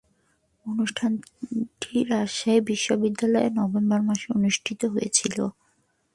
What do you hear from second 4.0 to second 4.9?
মাসে অনুষ্ঠিত